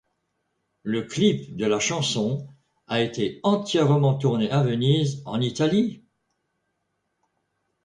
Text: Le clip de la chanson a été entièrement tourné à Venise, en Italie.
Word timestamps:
Le 0.81 1.03
clip 1.03 1.55
de 1.57 1.67
la 1.67 1.79
chanson 1.79 2.47
a 2.87 3.01
été 3.03 3.39
entièrement 3.43 4.15
tourné 4.15 4.49
à 4.49 4.63
Venise, 4.63 5.21
en 5.27 5.39
Italie. 5.39 6.03